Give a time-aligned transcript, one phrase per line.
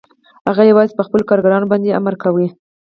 [0.47, 2.47] هغه یوازې په خپلو کارګرانو باندې امر کوي